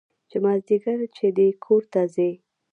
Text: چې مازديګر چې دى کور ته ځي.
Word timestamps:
چې 0.29 0.37
مازديګر 0.43 0.99
چې 1.15 1.25
دى 1.37 1.47
کور 1.63 1.83
ته 1.93 2.01
ځي. 2.13 2.31